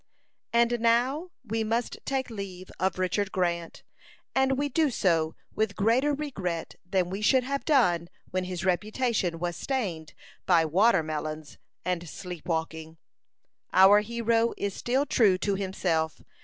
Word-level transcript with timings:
And 0.51 0.79
now 0.79 1.29
we 1.45 1.63
must 1.63 1.99
take 2.05 2.31
leave 2.31 2.71
of 2.79 2.97
Richard 2.97 3.31
Grant; 3.31 3.83
and 4.33 4.57
we 4.57 4.67
do 4.67 4.89
so 4.89 5.35
with 5.53 5.75
greater 5.75 6.11
regret 6.15 6.73
than 6.83 7.11
we 7.11 7.21
should 7.21 7.43
have 7.43 7.63
done 7.65 8.09
when 8.31 8.45
his 8.45 8.65
reputation 8.65 9.37
was 9.37 9.55
stained 9.55 10.15
by 10.47 10.65
"watermelons" 10.65 11.59
and 11.85 12.09
"sleep 12.09 12.47
walking." 12.47 12.97
Our 13.73 13.99
hero 14.01 14.55
is 14.57 14.73
still 14.73 15.05
true 15.05 15.37
to 15.37 15.53
himself. 15.53 16.23